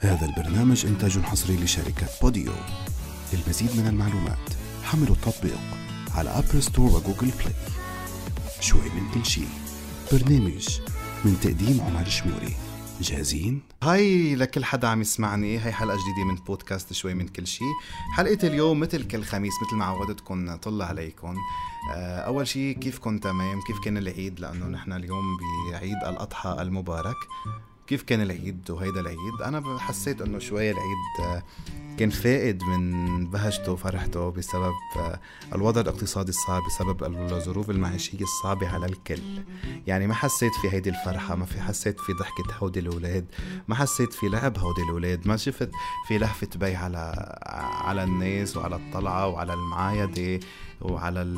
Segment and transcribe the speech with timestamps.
[0.00, 2.52] هذا البرنامج إنتاج حصري لشركة Podeo.
[3.32, 4.38] للمزيد من المعلومات
[4.82, 5.58] حملوا التطبيق
[6.14, 7.54] على Apple Store و Google Play
[8.60, 9.42] شوي من كل شي
[10.12, 10.80] برنامج
[11.24, 12.56] من تقديم عمر شموري.
[13.00, 15.58] جاهزين؟ Hi لكل حدا عم يسمعني.
[15.58, 17.72] هاي حلقة جديدة من بودكاست شوي من كل شيء.
[18.12, 21.34] حلقة اليوم مثل كل خميس مثل ما عودتكم طلع عليكم
[21.94, 25.24] آه، أول شيء كيفكم تمام؟ كيف كان العيد؟ لأنه نحن اليوم
[25.70, 27.16] بعيد الأضحى المبارك.
[27.88, 31.42] كيف كان العيد وهيدا العيد؟ أنا حسيت إنه شوي العيد آه،
[31.98, 35.20] كان فائد من بهجته وفرحته بسبب آه،
[35.54, 39.42] الوضع الاقتصادي الصعب بسبب الظروف المعيشية الصعبة على الكل.
[39.86, 43.26] يعني ما حسيت في هيدي الفرحة ما في حسيت في ضحكة هودي الأولاد
[43.68, 45.70] ما حسيت في لعب هودي الأولاد ما شفت
[46.08, 47.36] في لهفة بي على
[47.84, 50.40] على الناس وعلى الطلعة وعلى المعايدة.
[50.80, 51.34] وعلى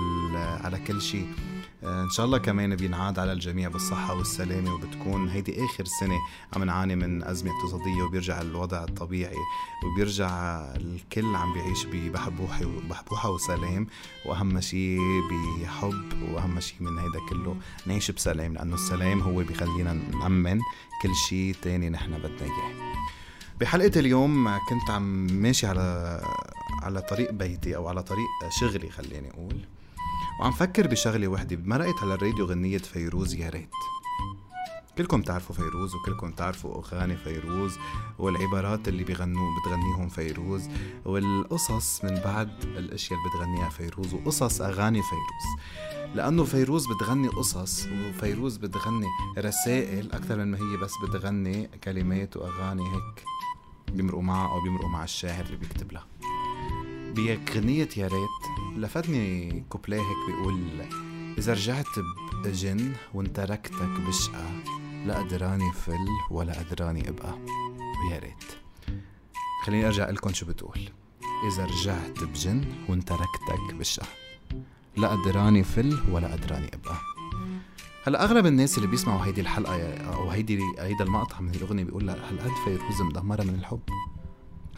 [0.64, 1.28] على كل شيء.
[1.84, 6.18] آه، إن شاء الله كمان بينعاد على الجميع بالصحة والسلامة وبتكون هيدي آخر سنة
[6.56, 9.36] عم نعاني من أزمة اقتصادية وبيرجع الوضع الطبيعي
[9.84, 10.28] وبيرجع
[10.76, 13.86] الكل عم بيعيش ببحبوحة وبحبوحة وسلام.
[14.26, 15.00] وأهم شيء
[15.30, 17.56] بحب وأهم شيء من هيدا كله
[17.86, 20.60] نعيش بسلام لأنه السلام هو بيخلينا نأمن
[21.02, 22.90] كل شيء تاني نحن بدنا إياه.
[23.60, 26.20] بحلقة اليوم كنت عم ماشي على
[26.82, 28.26] على طريق بيتي أو على طريق
[28.60, 29.56] شغلي خليني أقول.
[30.40, 33.70] وعم فكر بشغلة وحدة مرقت على الراديو غنية فيروز يا ريت.
[34.98, 37.78] كلكم تعرفوا فيروز وكلكم تعرفوا أغاني فيروز
[38.18, 40.68] والعبارات اللي بيغنوا بتغنيهم فيروز
[41.04, 45.60] والقصص من بعد الأشياء اللي بتغنيها فيروز وقصص أغاني فيروز.
[46.14, 49.06] لأنه فيروز بتغني قصص وفيروز بتغني
[49.38, 53.24] رسائل أكثر من ما هي بس بتغني كلمات وأغاني هيك
[53.94, 56.06] بيمرقوا معها أو بيمرقوا مع الشاعر اللي بيكتب لها.
[57.14, 58.76] بأغنية يا ريت.
[58.76, 60.86] لفتني كوبليه هيك بيقول
[61.38, 61.86] إذا رجعت
[62.44, 64.50] بجن وانت ركتك بشقة
[65.06, 67.38] لا قدراني فل ولا قدراني ابقى
[68.04, 68.44] ويا ريت.
[69.66, 70.80] خليني أرجع لكم شو بتقول.
[71.48, 74.29] إذا رجعت بجن وانت ركتك بشقة.
[74.96, 76.96] لا قدراني فل ولا قدراني أبقى.
[78.06, 82.50] هلا أغلب الناس اللي بيسمعوا هيدي الحلقة أو هيدي هيدا المقطع من الأغنية بيقول هالقد
[82.64, 83.80] فيروز مدمرة من الحب؟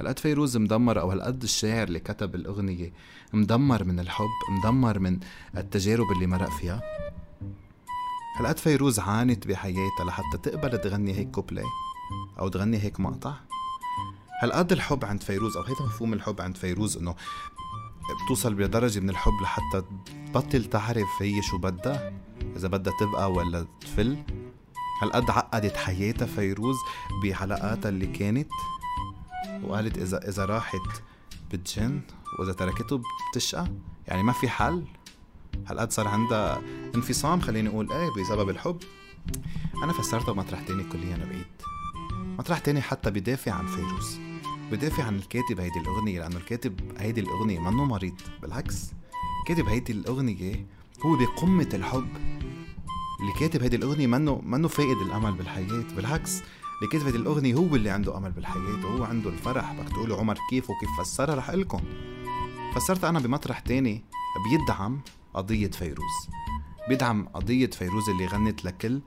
[0.00, 2.92] هالقد فيروز مدمر أو هالقد الشاعر اللي كتب الأغنية
[3.32, 5.20] مدمر من الحب مدمر من
[5.56, 6.82] التجارب اللي مرق فيها؟
[8.38, 11.64] هالقد فيروز عانت بحياتها لحتى تقبل تغني هيك كوبلي
[12.38, 13.34] أو تغني هيك مقطع؟
[14.42, 17.14] هالقد الحب عند فيروز أو هيدا مفهوم الحب عند فيروز إنه
[18.24, 19.82] بتوصل لدرجة من الحب لحتى
[20.26, 22.12] تبطل تعرف هي شو بدها؟
[22.56, 24.16] إذا بدها تبقى ولا تفل؟
[25.02, 26.76] هالقد عقدت حياتها فيروز
[27.24, 28.48] بحلقاتها اللي كانت؟
[29.64, 31.02] وقالت اذا إذا راحت
[31.52, 32.00] بتجن
[32.38, 33.02] وإذا تركته
[33.32, 33.66] بتشقى؟
[34.08, 34.84] يعني ما في حل.
[35.66, 36.62] هالقد صار عندها
[36.94, 38.78] انفصام؟ خليني أقول إيه بسبب الحب.
[39.84, 41.46] أنا فسرتها بمطرح تاني كليا بعيد.
[42.38, 44.31] مطرح تاني حتى بدافع عن فيروز.
[44.72, 48.14] بدافع عن الكاتب هيدي الأغنية لأنه الكاتب هيدي الأغنية منه مريض.
[48.42, 48.92] بالعكس
[49.46, 50.66] كاتب هيدي الأغنية
[51.06, 52.08] هو بقمة الحب.
[53.20, 55.84] اللي كاتب هيدي الأغنية منه منه فاقد الأمل بالحياة.
[55.96, 59.72] بالعكس اللي كتبت الأغنية هو اللي عنده أمل بالحياة وهو عنده الفرح.
[59.72, 61.80] بدك تقولوا عمر كيف وكيف فسرها؟ رح لكم.
[62.74, 64.04] فسرت أنا بمطرح تاني
[64.50, 65.00] بيدعم
[65.34, 66.28] قضية فيروز.
[66.88, 69.00] بيدعم قضية فيروز اللي غنت لكل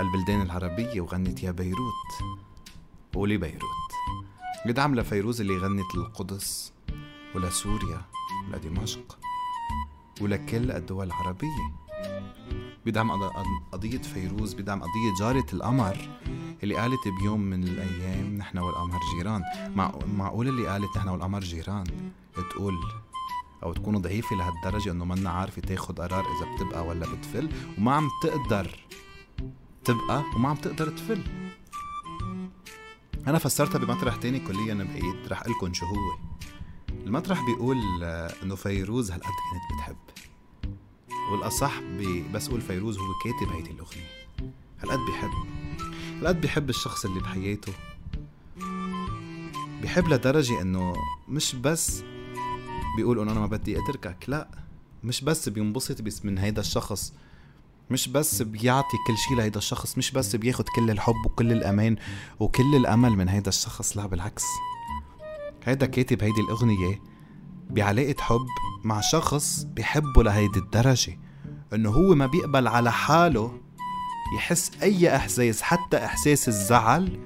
[0.00, 2.12] البلدان العربية وغنت يا بيروت.
[3.14, 3.92] قولي بيروت.
[4.66, 6.72] بيدعم لفيروز اللي غنت للقدس
[7.34, 8.00] ولسوريا
[8.48, 9.18] ولدمشق
[10.20, 11.72] ولكل الدول العربية.
[12.84, 13.10] بيدعم
[13.72, 15.96] قضية فيروز بيدعم قضية جارة القمر
[16.62, 19.42] اللي قالت بيوم من الأيام نحن والقمر جيران.
[19.76, 21.84] مع معقول اللي قالت نحن والقمر جيران؟
[22.50, 22.74] تقول
[23.62, 27.48] أو تكون ضعيفة لهالدرجة إنه منا عارفة تاخد قرار إذا بتبقى ولا بتفل
[27.78, 28.80] وما عم تقدر
[29.84, 31.41] تبقى وما عم تقدر تفل.
[33.26, 36.18] أنا فسرتها بمطرح تاني كليا بعيد رح لكم شو هو
[36.90, 37.76] المطرح بيقول
[38.42, 39.96] إنه فيروز هالقد كانت بتحب.
[41.32, 41.80] والأصح
[42.34, 44.08] بس قول فيروز هو كاتب هيدي الأغنية.
[44.82, 45.30] هالقد بيحب.
[46.18, 47.72] هالقد بيحب الشخص اللي بحياته.
[49.82, 50.94] بيحب لدرجة إنه
[51.28, 52.02] مش بس
[52.96, 54.48] بيقول إنه أنا ما بدي أتركك لا
[55.04, 57.12] مش بس بينبسط بس من هيدا الشخص.
[57.90, 61.96] مش بس بيعطي كل شيء لهيدا الشخص مش بس بياخد كل الحب وكل الأمان
[62.40, 64.44] وكل الأمل من هيدا الشخص لا بالعكس.
[65.64, 67.02] هيدا كاتب هيدي الأغنية
[67.70, 68.46] بعلاقة حب
[68.84, 71.18] مع شخص بيحبه لهيدي الدرجة
[71.72, 73.60] إنه هو ما بيقبل على حاله
[74.36, 77.20] يحس أي إحساس حتى إحساس الزعل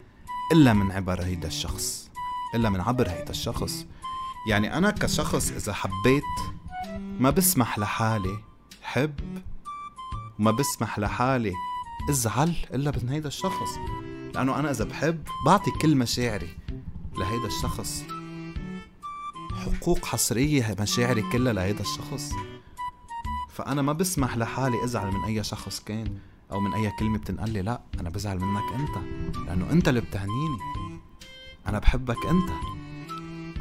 [0.52, 2.10] إلا من عبر هيدا الشخص
[2.54, 3.86] إلا من عبر هيدا الشخص.
[4.48, 6.22] يعني أنا كشخص إذا حبيت
[7.18, 8.38] ما بسمح لحالي
[8.82, 9.14] حب
[10.38, 11.52] وما بسمح لحالي
[12.10, 13.78] ازعل إلا من هيدا الشخص.
[14.34, 16.48] لأنه أنا إذا بحب بعطي كل مشاعري
[17.18, 18.04] لهيدا الشخص.
[19.52, 22.32] حقوق حصرية مشاعري كلها لهيدا الشخص.
[23.50, 26.18] فأنا ما بسمح لحالي ازعل من أي شخص كان
[26.52, 28.96] أو من أي كلمة بتنقال لي لا أنا بزعل منك أنت.
[29.46, 30.58] لأنه أنت اللي بتعنيني
[31.66, 32.50] أنا بحبك أنت.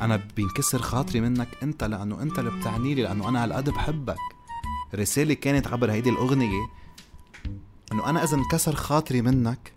[0.01, 4.34] أنا بينكسر خاطري منك أنت لأنه أنت اللي بتعني لي لأنه أنا هالقد بحبك.
[4.95, 6.67] رسالة كانت عبر هيدي الأغنية
[7.91, 9.73] إنه أنا إذا انكسر خاطري منك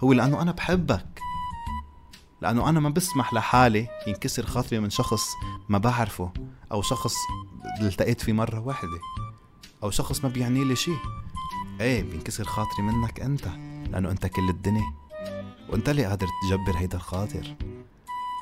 [0.00, 1.20] هو لأنه أنا بحبك.
[2.42, 5.22] لأنه أنا ما بسمح لحالي ينكسر خاطري من شخص
[5.68, 6.32] ما بعرفه
[6.72, 7.14] أو شخص
[7.80, 8.98] التقيت فيه مرة واحدة
[9.82, 10.98] أو شخص ما بيعني لي شيء
[11.80, 13.46] إيه بينكسر خاطري منك أنت
[13.90, 14.92] لأنه أنت كل الدنيا.
[15.68, 17.56] وأنت اللي قادر تجبر هيدا الخاطر.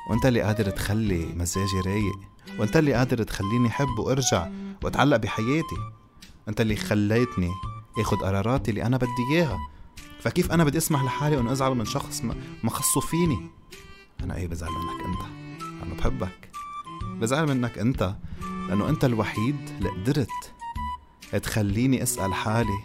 [0.09, 2.19] وأنت اللي قادر تخلي مزاجي رايق.
[2.59, 4.49] وأنت اللي قادر تخليني احب وأرجع
[4.83, 5.75] وأتعلق بحياتي.
[6.47, 7.51] أنت اللي خليتني
[7.99, 9.57] آخد قراراتي اللي أنا بدي إياها.
[10.19, 12.21] فكيف أنا بدي أسمح لحالي إنه أزعل من شخص
[12.63, 13.49] ما خصه فيني؟
[14.23, 15.21] أنا إيه بزعل منك أنت؟
[15.83, 16.49] أنا بحبك.
[17.03, 18.15] بزعل منك أنت
[18.69, 20.53] لأنه أنت الوحيد اللي قدرت
[21.43, 22.79] تخليني أسأل حالي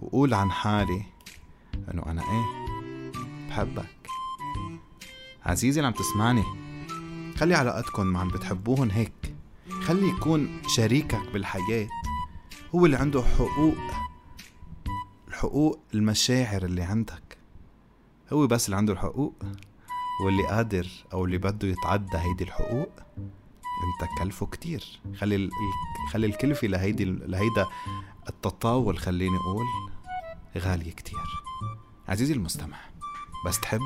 [0.00, 1.02] وقول عن حالي
[1.94, 2.44] إنه أنا إيه؟
[3.48, 3.88] بحبك.
[5.46, 6.44] عزيزي اللي عم تسمعني
[7.36, 9.34] خلي علاقتكم مع عم بتحبوهن هيك.
[9.82, 11.88] خلي يكون شريكك بالحياة
[12.74, 13.76] هو اللي عنده حقوق
[15.28, 17.38] الحقوق المشاعر اللي عندك.
[18.32, 19.34] هو بس اللي عنده الحقوق
[20.24, 22.90] واللي قادر أو اللي بده يتعدى هيدي الحقوق
[23.84, 25.00] أنت كلفه كتير.
[25.18, 25.50] خلي.
[26.12, 27.66] خلي الكلفة لهيدي لهيدا
[28.28, 29.66] التطاول خليني أقول
[30.58, 31.42] غالية كتير.
[32.08, 32.78] عزيزي المستمع
[33.46, 33.80] بس تحب؟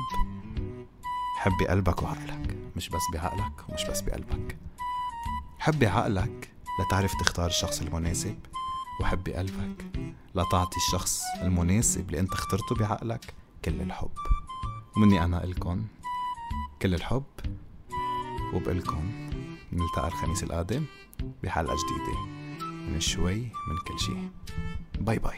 [1.37, 2.57] حب بقلبك وعقلك.
[2.75, 4.57] مش بس بعقلك ومش بس بقلبك
[5.59, 8.39] حب بعقلك لتعرف تختار الشخص المناسب.
[8.99, 9.85] وحب بقلبك
[10.35, 13.33] لتعطي الشخص المناسب اللي انت اخترته بعقلك
[13.65, 14.11] كل الحب.
[14.97, 15.85] ومني أنا الكم
[16.81, 17.23] كل الحب
[18.53, 19.29] وبقلكم
[19.73, 20.85] نلتقى الخميس القادم
[21.43, 22.19] بحلقة جديدة.
[22.65, 24.13] من شوي من كل شي.
[24.99, 25.37] باي باي.